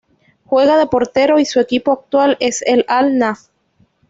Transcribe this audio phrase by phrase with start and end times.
[0.47, 3.51] Juega de portero y su equipo actual es el Al-Naft.